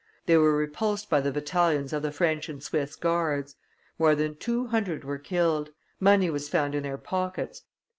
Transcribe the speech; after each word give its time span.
They 0.25 0.35
were 0.35 0.55
repulsed 0.57 1.11
by 1.11 1.21
the 1.21 1.31
battalions 1.31 1.93
of 1.93 2.01
the 2.01 2.11
French 2.11 2.49
and 2.49 2.63
Swiss 2.63 2.95
guards. 2.95 3.55
More 3.99 4.15
than 4.15 4.35
two 4.35 4.65
hundred 4.65 5.03
were 5.03 5.19
killed. 5.19 5.69
Money 5.99 6.31
was 6.31 6.49
found 6.49 6.73
in 6.73 6.81
their 6.81 6.97
pockets. 6.97 7.61